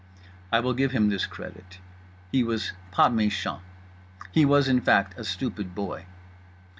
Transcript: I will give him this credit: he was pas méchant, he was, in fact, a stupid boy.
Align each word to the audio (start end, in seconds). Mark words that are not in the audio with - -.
I 0.51 0.61
will 0.61 0.73
give 0.73 0.93
him 0.93 1.09
this 1.09 1.27
credit: 1.27 1.77
he 2.31 2.43
was 2.43 2.71
pas 2.89 3.09
méchant, 3.11 3.59
he 4.31 4.45
was, 4.45 4.67
in 4.67 4.81
fact, 4.81 5.13
a 5.15 5.23
stupid 5.23 5.75
boy. 5.75 6.07